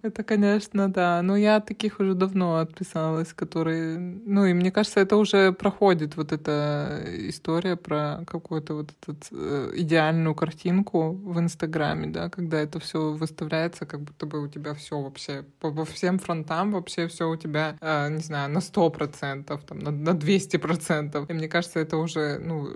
[0.01, 1.21] Это, конечно, да.
[1.21, 3.97] Но я таких уже давно отписалась, которые...
[3.97, 9.71] Ну и мне кажется, это уже проходит вот эта история про какую-то вот эту э,
[9.75, 14.99] идеальную картинку в Инстаграме, да, когда это все выставляется, как будто бы у тебя все
[14.99, 19.63] вообще по всем фронтам вообще все у тебя тебя, э, не знаю, на сто процентов,
[19.63, 21.29] там, на, на 200 процентов.
[21.29, 22.69] И мне кажется, это уже, ну,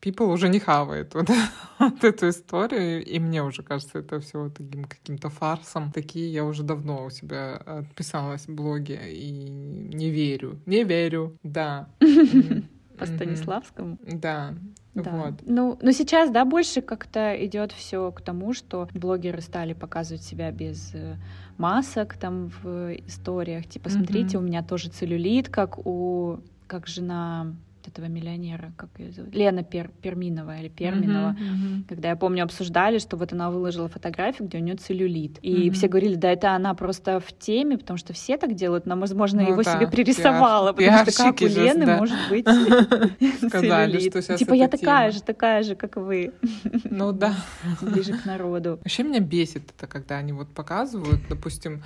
[0.00, 1.28] people уже не хавает вот,
[1.78, 5.92] вот эту историю, и мне уже кажется, это все таким каким-то фарсом.
[5.92, 11.88] Такие я уже давно у себя отписалась в блоге, и не верю, не верю, да.
[12.98, 13.98] По Станиславскому?
[14.06, 14.54] Да.
[14.94, 15.10] Да.
[15.10, 15.34] Вот.
[15.44, 20.52] Ну, но сейчас, да, больше как-то идет все к тому, что блогеры стали показывать себя
[20.52, 21.16] без э,
[21.58, 23.66] масок там в историях.
[23.66, 24.40] Типа, смотрите, mm-hmm.
[24.40, 27.54] у меня тоже целлюлит, как у как жена
[27.88, 31.88] этого миллионера, как ее зовут, Лена Пер, Перминова или Перминова, uh-huh, uh-huh.
[31.88, 35.72] когда я помню обсуждали, что вот она выложила фотографию, где у нее целлюлит, и uh-huh.
[35.72, 39.42] все говорили, да, это она просто в теме, потому что все так делают, но, возможно,
[39.42, 41.96] ну, его да, себе пририсовала, пиар, потому что как у Лены да.
[41.98, 42.44] может быть
[43.50, 44.38] целлюлит.
[44.38, 46.32] Типа я такая же, такая же, как вы.
[46.90, 47.34] Ну да.
[47.80, 48.78] Ближе к народу.
[48.82, 51.82] Вообще меня бесит это, когда они вот показывают, допустим,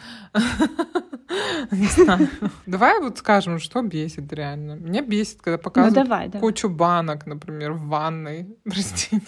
[1.70, 2.28] не знаю.
[2.66, 4.72] Давай вот скажем, что бесит реально.
[4.72, 6.40] Меня бесит, когда показывают ну, давай, давай.
[6.40, 8.46] кучу банок, например, в ванной.
[8.64, 9.20] Простите.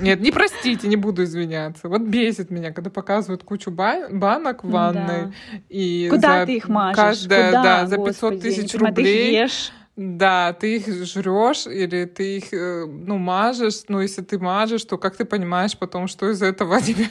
[0.00, 1.88] Нет, не простите, не буду извиняться.
[1.88, 5.24] Вот бесит меня, когда показывают кучу банок в ванной.
[5.26, 5.32] Да.
[5.68, 6.96] И Куда ты их мажешь?
[6.96, 7.62] Каждая, Куда?
[7.62, 8.94] да, за 500 тысяч рублей.
[8.94, 9.72] Ты их ешь?
[10.02, 13.82] Да, ты их жрешь или ты их, э, ну, мажешь.
[13.88, 17.06] Ну, если ты мажешь, то как ты понимаешь потом, что из этого тебе,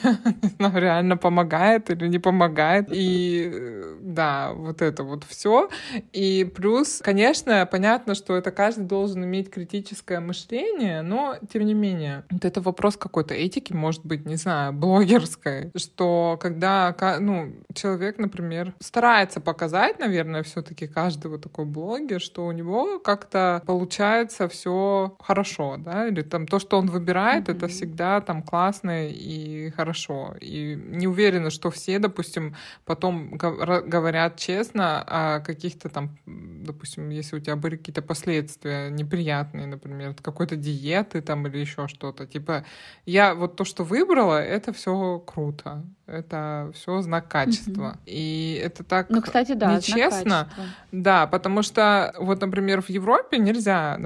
[0.58, 2.88] знаю, реально помогает или не помогает.
[2.90, 5.68] И э, да, вот это вот все.
[6.12, 12.24] И плюс, конечно, понятно, что это каждый должен иметь критическое мышление, но тем не менее,
[12.28, 18.74] вот это вопрос какой-то этики, может быть, не знаю, блогерской, что когда, ну, человек, например,
[18.80, 25.76] старается показать, наверное, все-таки каждый вот такой блогер, что у него как-то получается все хорошо,
[25.78, 27.56] да, или там то, что он выбирает, mm-hmm.
[27.56, 30.34] это всегда там классно и хорошо.
[30.40, 37.40] И не уверена, что все, допустим, потом говорят честно о каких-то там, допустим, если у
[37.40, 42.26] тебя были какие-то последствия неприятные, например, от какой-то диеты там или еще что-то.
[42.26, 42.64] Типа,
[43.06, 47.90] я вот то, что выбрала, это все круто это все знак качества.
[47.90, 47.98] Угу.
[48.06, 50.48] И это так ну, кстати, да, нечестно.
[50.92, 53.98] Да, потому что, вот, например, в Европе нельзя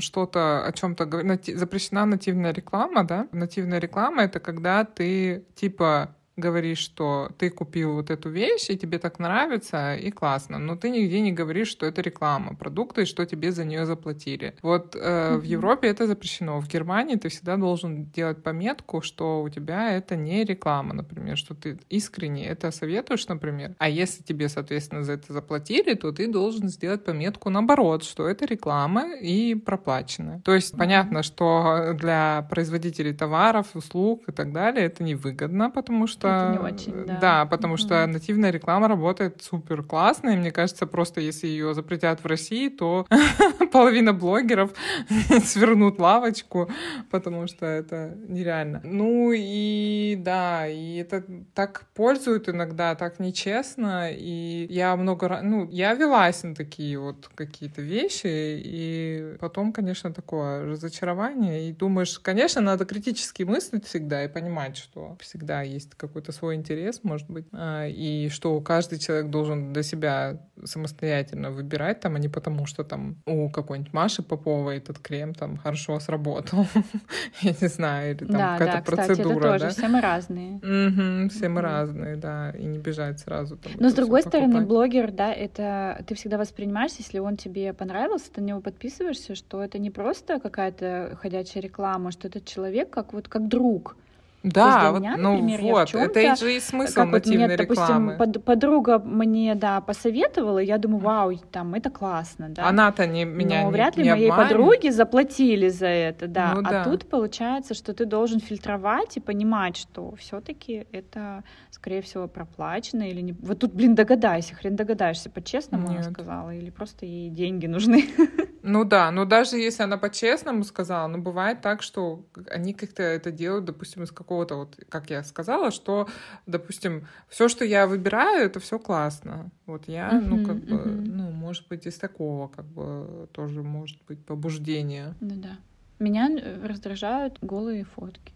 [0.00, 1.56] что-то о чем-то говорить.
[1.56, 3.28] Запрещена нативная реклама, да?
[3.32, 8.98] Нативная реклама это когда ты типа говоришь, что ты купил вот эту вещь, и тебе
[8.98, 13.26] так нравится, и классно, но ты нигде не говоришь, что это реклама продукта, и что
[13.26, 14.54] тебе за нее заплатили.
[14.62, 15.38] Вот э, mm-hmm.
[15.38, 16.60] в Европе это запрещено.
[16.60, 21.54] В Германии ты всегда должен делать пометку, что у тебя это не реклама, например, что
[21.54, 23.74] ты искренне это советуешь, например.
[23.78, 28.44] А если тебе, соответственно, за это заплатили, то ты должен сделать пометку наоборот, что это
[28.46, 30.40] реклама и проплачено.
[30.44, 30.78] То есть mm-hmm.
[30.78, 36.27] понятно, что для производителей товаров, услуг и так далее это невыгодно, потому что...
[36.28, 37.18] Это не очень, да.
[37.20, 37.78] Да, потому mm-hmm.
[37.78, 42.68] что нативная реклама работает супер классно, и мне кажется, просто если ее запретят в России,
[42.68, 43.06] то
[43.72, 44.72] половина блогеров
[45.44, 46.70] свернут лавочку,
[47.10, 48.80] потому что это нереально.
[48.84, 55.68] Ну и да, и это так пользуют иногда, так нечестно, и я много раз, ну,
[55.70, 62.60] я велась на такие вот какие-то вещи, и потом, конечно, такое разочарование, и думаешь, конечно,
[62.60, 67.86] надо критически мыслить всегда и понимать, что всегда есть какой-то свой интерес, может быть, а,
[67.86, 73.16] и что каждый человек должен для себя самостоятельно выбирать там, а не потому, что там
[73.26, 76.66] у какой-нибудь Маши Поповой этот крем там хорошо сработал.
[77.42, 79.58] Я не знаю, или там да, какая-то да, процедура.
[79.58, 81.28] Тоже, все мы разные.
[81.30, 83.58] Все мы разные, да, и не бежать сразу.
[83.78, 88.40] Но с другой стороны, блогер, да, это ты всегда воспринимаешь, если он тебе понравился, ты
[88.40, 93.28] на него подписываешься, что это не просто какая-то ходячая реклама, что этот человек как вот
[93.28, 93.96] как друг.
[94.44, 98.12] Да, вот, меня, ну например, вот, это же и смысл как вот мне, рекламы.
[98.12, 102.68] Допустим, под, подруга мне, да, посоветовала, я думаю, вау, там, это классно, да.
[102.68, 104.50] Она-то не, меня Но не вряд ли не моей обманет.
[104.50, 106.52] подруге заплатили за это, да.
[106.54, 106.84] Ну, а да.
[106.84, 113.02] тут получается, что ты должен фильтровать и понимать, что все таки это, скорее всего, проплачено
[113.02, 113.32] или не...
[113.32, 118.04] Вот тут, блин, догадайся, хрен догадаешься, по-честному она сказала, или просто ей деньги нужны.
[118.68, 123.32] Ну да, но даже если она по-честному сказала, ну бывает так, что они как-то это
[123.32, 126.06] делают, допустим, из какого-то вот, как я сказала, что,
[126.46, 129.50] допустим, все, что я выбираю, это все классно.
[129.64, 130.84] Вот я, uh-huh, ну как uh-huh.
[130.84, 135.14] бы, ну может быть из такого, как бы тоже может быть побуждение.
[135.20, 135.56] Ну да.
[135.98, 138.34] Меня э, раздражают голые фотки.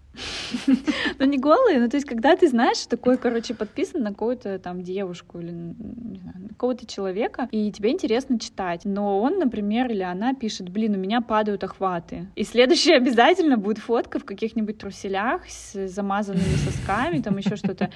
[1.18, 4.83] Ну, не голые, ну, то есть, когда ты знаешь, такой, короче, подписан на какую-то там
[4.83, 8.83] девушку или, не знаю, на какого-то человека, и тебе интересно читать.
[8.85, 12.27] Но он, например, или она пишет, блин, у меня падают охваты.
[12.37, 17.90] И следующее обязательно будет фотка в каких-нибудь труселях с замазанными сосками, там еще что-то.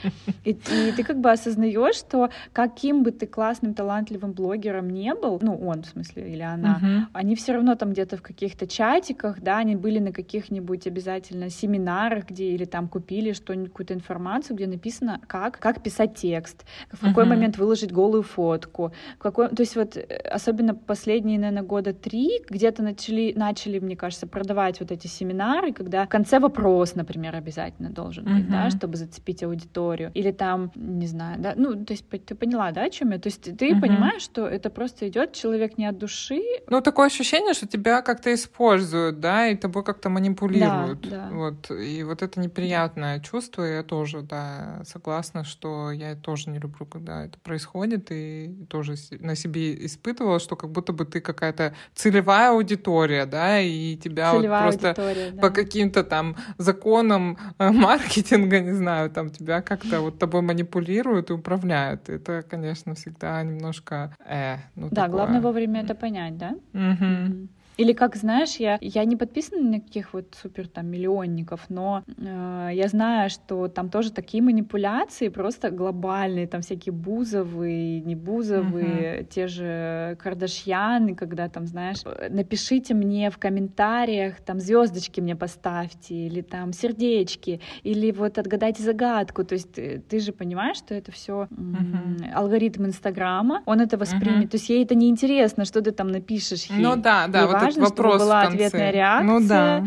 [0.45, 5.39] И, и ты как бы осознаешь, что каким бы ты классным, талантливым блогером не был,
[5.43, 7.01] ну, он, в смысле, или она, uh-huh.
[7.13, 12.06] они все равно там где-то в каких-то чатиках, да, они были на каких-нибудь обязательно семинарах,
[12.07, 17.01] семинарах, где или там купили что-нибудь, какую-то информацию, где написано, как, как писать текст, в
[17.01, 17.29] какой uh-huh.
[17.29, 19.49] момент выложить голую фотку, какой...
[19.49, 20.03] то есть вот э,
[20.35, 26.05] особенно последние, наверное, года три где-то начали, начали, мне кажется, продавать вот эти семинары, когда
[26.05, 28.71] в конце вопрос, например, обязательно должен быть, uh-huh.
[28.71, 32.83] да, чтобы зацепить аудиторию, или там, не знаю, да, ну, то есть ты поняла, да,
[32.83, 33.19] о чем я?
[33.19, 33.81] То есть ты uh-huh.
[33.81, 36.43] понимаешь, что это просто идет человек не от души.
[36.69, 41.01] Ну, такое ощущение, что тебя как-то используют, да, и тобой как-то манипулируют.
[41.09, 41.29] Да, да.
[41.33, 41.71] Вот.
[41.71, 46.87] И и вот это неприятное чувство, я тоже, да, согласна, что я тоже не люблю,
[46.87, 52.51] когда это происходит, и тоже на себе испытывала, что как будто бы ты какая-то целевая
[52.51, 55.41] аудитория, да, и тебя целевая вот просто да.
[55.41, 61.33] по каким-то там законам э, маркетинга, не знаю, там тебя как-то вот тобой манипулируют и
[61.33, 62.09] управляют.
[62.09, 65.11] Это, конечно, всегда немножко, э, ну Да, такое.
[65.11, 66.55] главное вовремя это понять, да?
[66.73, 66.97] Угу.
[67.07, 67.49] Mm-hmm.
[67.77, 72.71] Или как, знаешь, я, я не подписана на каких вот супер там миллионников, но э,
[72.73, 79.25] я знаю, что там тоже такие манипуляции просто глобальные, там всякие бузовые, не бузовые, uh-huh.
[79.25, 81.99] те же Кардашьяны, когда там, знаешь,
[82.31, 89.45] напишите мне в комментариях, там звездочки мне поставьте, или там сердечки, или вот отгадайте загадку.
[89.45, 92.33] То есть ты, ты же понимаешь, что это все uh-huh.
[92.33, 94.47] алгоритм Инстаграма, он это воспримет.
[94.47, 94.51] Uh-huh.
[94.51, 96.65] То есть ей это не интересно, что ты там напишешь.
[96.65, 96.83] Ей.
[96.83, 99.41] Ну да, да, вот важно, вопрос чтобы была ответная реакция.
[99.41, 99.85] Ну да.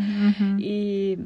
[0.58, 1.18] И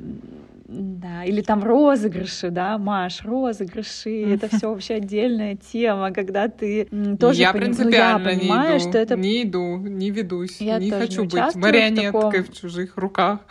[0.66, 6.88] да, или там розыгрыши, да, Маш, розыгрыши, это все вообще отдельная тема, когда ты
[7.20, 7.66] тоже я поним...
[7.66, 11.22] принципиально ну, я понимаю, не иду, что это не иду, не ведусь, я не хочу
[11.22, 13.40] не быть марионеткой в, в чужих руках.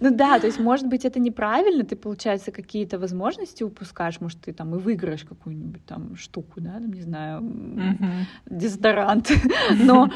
[0.00, 4.52] Ну да, то есть, может быть, это неправильно, ты, получается, какие-то возможности упускаешь, может, ты
[4.52, 7.42] там и выиграешь какую-нибудь там штуку, да, там, не знаю,
[8.48, 9.32] дезодорант,
[9.82, 10.08] но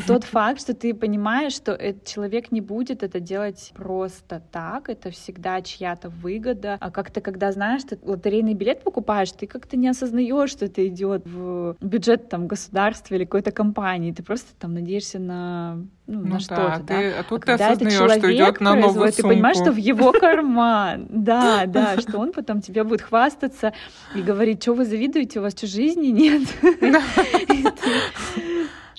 [0.00, 5.10] тот факт, что ты понимаешь, что этот человек не будет это делать просто так, это
[5.10, 6.78] всегда чья-то выгода.
[6.80, 11.26] А как-то, когда знаешь, ты лотерейный билет покупаешь, ты как-то не осознаешь, что это идет
[11.26, 14.12] в бюджет там государства или какой-то компании.
[14.12, 15.76] Ты просто там надеешься на
[16.06, 17.20] ну, ну на да, что-то, ты, да.
[17.20, 19.16] А тут а ты осознаешь, что идет на новую сумку.
[19.16, 23.72] Ты понимаешь, что в его карман, да, да, что он потом тебе будет хвастаться
[24.14, 26.42] и говорить, что вы завидуете, у вас что, жизни нет?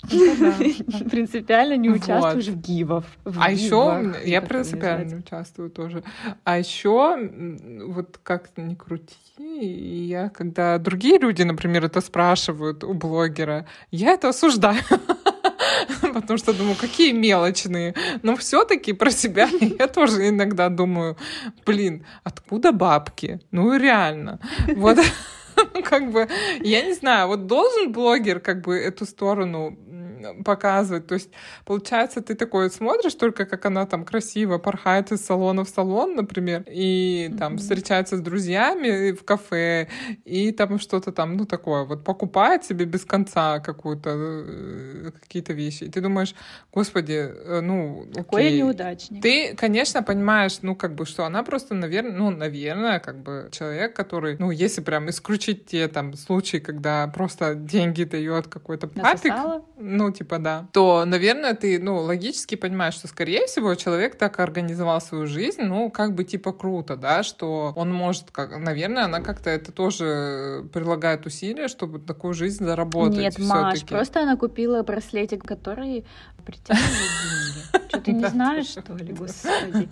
[1.10, 3.06] Принципиально не участвуешь в гивов.
[3.24, 6.04] А еще я принципиально не участвую тоже.
[6.44, 7.18] А еще
[7.86, 14.30] вот как ни крути, я когда другие люди, например, это спрашивают у блогера, я это
[14.30, 14.82] осуждаю.
[16.13, 17.94] потому что думаю, какие мелочные.
[18.22, 21.18] Но все-таки про себя я тоже иногда думаю,
[21.66, 23.39] блин, откуда бабки?
[23.52, 24.39] Ну реально.
[24.76, 25.00] Вот
[25.84, 26.28] как бы,
[26.62, 29.78] я не знаю, вот должен блогер как бы эту сторону
[30.46, 31.08] показывать.
[31.08, 31.30] То есть,
[31.66, 36.64] получается, ты такой смотришь только, как она там красиво порхает из салона в салон, например,
[36.68, 37.58] и там mm-hmm.
[37.58, 39.88] встречается с друзьями в кафе,
[40.26, 45.84] и там что-то там, ну, такое, вот покупает себе без конца какую-то, э, какие-то вещи.
[45.86, 46.36] И ты думаешь,
[46.72, 48.60] господи, э, ну, Какой окей.
[48.60, 49.22] неудачник.
[49.22, 53.95] Ты, конечно, понимаешь, ну, как бы, что она просто, наверное, ну, наверное, как бы человек,
[53.95, 59.34] который, ну, если прям исключить те там случаи, когда просто деньги дает какой-то папик,
[59.78, 65.01] ну, типа, да, то, наверное, ты, ну, логически понимаешь, что, скорее всего, человек так организовал
[65.01, 69.49] свою жизнь, ну, как бы, типа, круто, да, что он может, как, наверное, она как-то
[69.49, 73.18] это тоже прилагает усилия, чтобы такую жизнь заработать.
[73.18, 76.05] Нет, Маш, просто она купила браслетик, который
[76.46, 77.54] притягивает деньги.
[77.94, 79.88] Что, ты не знаешь, что ли, господи?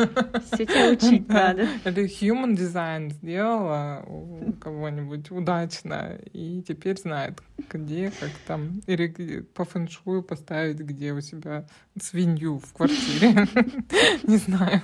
[0.51, 1.67] Все тебя учить надо.
[1.85, 7.41] Или human design сделала у кого-нибудь удачно, и теперь знает,
[7.71, 11.65] где, как там, или по фэншую поставить, где у себя
[11.99, 13.47] свинью в квартире.
[14.23, 14.81] Не знаю.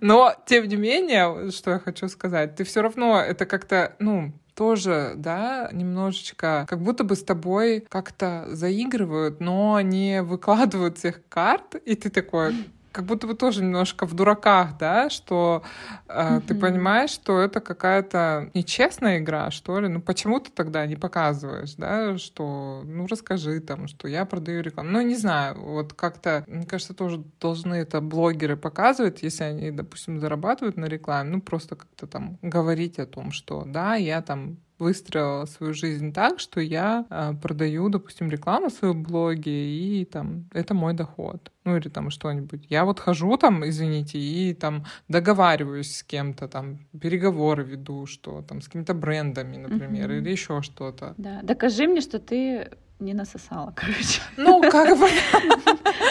[0.00, 5.12] Но, тем не менее, что я хочу сказать, ты все равно это как-то, ну, тоже,
[5.16, 11.94] да, немножечко, как будто бы с тобой как-то заигрывают, но не выкладывают всех карт, и
[11.94, 12.54] ты такой,
[12.96, 15.62] как будто бы тоже немножко в дураках, да, что
[16.08, 16.40] э, mm-hmm.
[16.46, 19.88] ты понимаешь, что это какая-то нечестная игра, что ли.
[19.88, 24.88] Ну почему ты тогда не показываешь, да, что, ну расскажи там, что я продаю рекламу.
[24.88, 30.18] Ну не знаю, вот как-то, мне кажется, тоже должны это блогеры показывать, если они, допустим,
[30.18, 35.46] зарабатывают на рекламе, ну просто как-то там говорить о том, что да, я там выстроила
[35.46, 40.74] свою жизнь так, что я э, продаю, допустим, рекламу в своем блоге, и там это
[40.74, 41.50] мой доход.
[41.64, 42.66] Ну или там что-нибудь.
[42.68, 48.60] Я вот хожу там, извините, и там договариваюсь с кем-то, там переговоры веду, что там
[48.60, 50.18] с какими-то брендами, например, mm-hmm.
[50.18, 51.14] или еще что-то.
[51.16, 54.20] Да, докажи мне, что ты не насосала, короче.
[54.36, 55.08] Ну, как бы...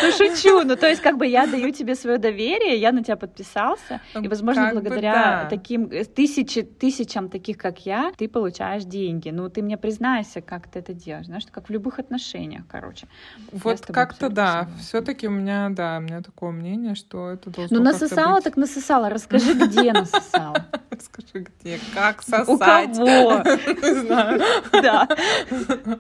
[0.04, 0.64] Ну, шучу.
[0.64, 4.28] Ну, то есть, как бы я даю тебе свое доверие, я на тебя подписался, и,
[4.28, 9.30] возможно, благодаря таким э, тысячи, тысячам таких, как я, ты получаешь деньги.
[9.30, 13.08] Ну, ты мне признайся, как ты это делаешь, знаешь, как в любых отношениях, короче.
[13.52, 17.78] Вот как-то да, все таки у меня, да, у меня такое мнение, что это должно
[17.78, 19.10] Ну, насосала, так насосала.
[19.10, 20.66] Расскажи, где насосала.
[20.98, 22.48] Расскажи, где, как сосать.
[22.48, 23.44] У кого?
[23.84, 24.42] Не знаю.
[24.72, 25.08] Да.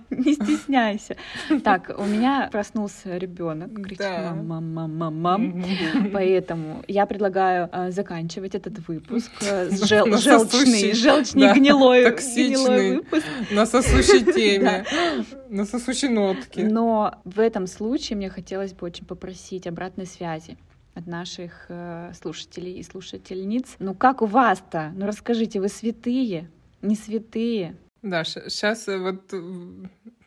[0.09, 1.15] Не стесняйся.
[1.63, 4.05] Так, у меня проснулся ребенок, кричит
[4.43, 5.65] мам, мам, мам, мам,
[6.13, 13.25] Поэтому я предлагаю э, заканчивать этот выпуск э, желчный, желчный, гнилой, гнилой выпуск.
[13.51, 14.85] На сосущей теме,
[15.49, 16.63] на сосущей нотке.
[16.63, 20.57] Но в этом случае мне хотелось бы очень попросить обратной связи
[20.95, 23.75] от наших э, слушателей и слушательниц.
[23.79, 24.91] Ну как у вас-то?
[24.95, 26.49] Ну расскажите, вы святые,
[26.81, 27.75] не святые?
[28.01, 29.33] Да, сейчас вот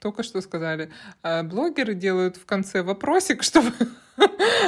[0.01, 0.91] только что сказали,
[1.23, 3.73] а блогеры делают в конце вопросик, чтобы,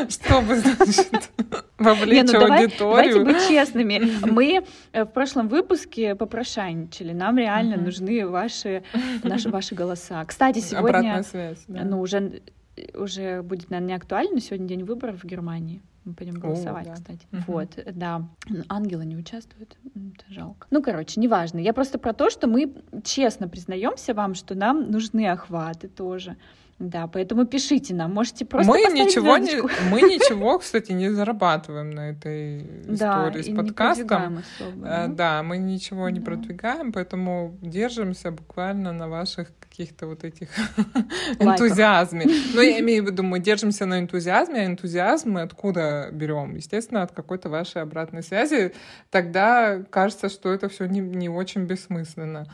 [0.09, 1.31] чтобы значит,
[1.79, 3.19] вовлечь Не, ну давай, аудиторию.
[3.19, 4.01] Давайте быть честными.
[4.31, 7.13] Мы э, в прошлом выпуске попрошайничали.
[7.13, 7.87] Нам реально угу.
[7.87, 8.83] нужны ваши,
[9.23, 10.25] наши, ваши голоса.
[10.25, 10.99] Кстати, сегодня...
[10.99, 11.65] Обратная связь.
[11.69, 11.85] Да.
[11.85, 12.43] Ну, уже,
[12.95, 14.41] уже будет, наверное, не актуально.
[14.41, 15.83] Сегодня день выборов в Германии.
[16.11, 16.95] Мы пойдем голосовать, О, да.
[16.95, 17.27] кстати.
[17.33, 17.43] Угу.
[17.47, 18.29] Вот, да.
[18.69, 19.77] Ангелы не участвуют.
[19.95, 20.67] Это жалко.
[20.71, 21.59] Ну, короче, неважно.
[21.59, 22.73] Я просто про то, что мы
[23.05, 26.37] честно признаемся вам, что нам нужны охваты тоже.
[26.81, 32.09] Да, поэтому пишите нам, можете просто мы ничего не, мы ничего, кстати, не зарабатываем на
[32.09, 34.39] этой истории с подкастом.
[34.39, 35.07] Особо, да?
[35.07, 40.49] да, мы ничего не продвигаем, поэтому держимся буквально на ваших каких-то вот этих
[41.39, 42.27] энтузиазме.
[42.55, 46.55] Но я имею в виду, мы держимся на энтузиазме, а энтузиазм мы откуда берем?
[46.55, 48.73] Естественно, от какой-то вашей обратной связи.
[49.11, 52.47] Тогда кажется, что это все не, не очень бессмысленно.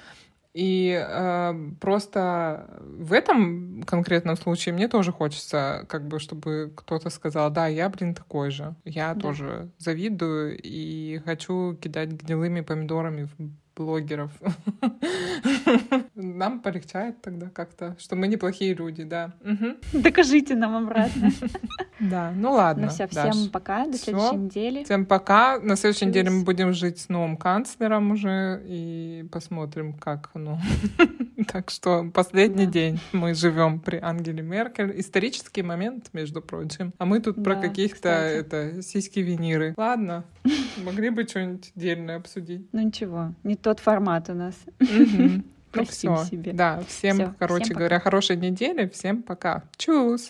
[0.55, 7.51] И э, просто в этом конкретном случае мне тоже хочется, как бы, чтобы кто-то сказал,
[7.51, 8.75] да, я, блин, такой же.
[8.85, 9.21] Я да.
[9.21, 14.31] тоже завидую и хочу кидать гнилыми помидорами в блогеров.
[16.15, 19.33] Нам полегчает тогда как-то, что мы неплохие люди, да.
[19.93, 21.31] Докажите нам обратно.
[22.01, 22.87] Да, ну ладно.
[22.87, 24.85] Ну все, всем пока, до следующей недели.
[24.85, 25.59] Всем пока.
[25.59, 30.59] На следующей неделе мы будем жить с новым канцлером уже и посмотрим, как оно.
[31.49, 34.99] Так что последний день мы живем при Ангеле Меркель.
[34.99, 36.95] Исторический момент, между прочим.
[36.99, 39.75] А мы тут про каких-то это сиськи виниры.
[39.77, 40.25] Ладно,
[40.83, 42.67] могли бы что-нибудь дельное обсудить.
[42.73, 44.55] Ну ничего, не тот формат у нас.
[45.73, 46.53] Простим себе.
[46.53, 48.89] Да, всем, короче говоря, хорошей недели.
[48.89, 49.65] Всем пока.
[49.77, 50.23] Чус!